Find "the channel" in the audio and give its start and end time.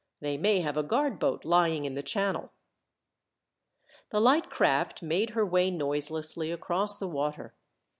1.93-2.49